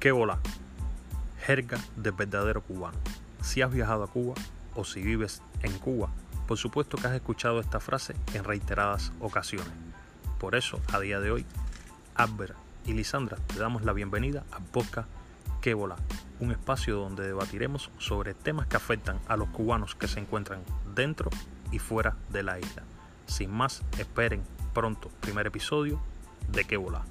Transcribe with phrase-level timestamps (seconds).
[0.00, 0.38] ¿Qué bola?
[1.44, 2.96] Jerga de verdadero cubano.
[3.42, 4.34] Si has viajado a Cuba
[4.76, 6.08] o si vives en Cuba,
[6.46, 9.72] por supuesto que has escuchado esta frase en reiteradas ocasiones.
[10.38, 11.46] Por eso, a día de hoy,
[12.14, 12.54] Albert
[12.86, 15.08] y Lisandra te damos la bienvenida a podcast
[15.60, 15.96] ¿Qué bola?
[16.38, 20.60] Un espacio donde debatiremos sobre temas que afectan a los cubanos que se encuentran
[20.94, 21.28] dentro
[21.72, 22.84] y fuera de la isla.
[23.26, 26.00] Sin más, esperen pronto primer episodio
[26.52, 27.02] de ¿Qué bola?